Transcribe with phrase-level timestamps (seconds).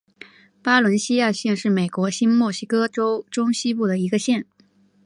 [0.63, 4.47] 巴伦西亚县是美国新墨西哥州中西部的一个县。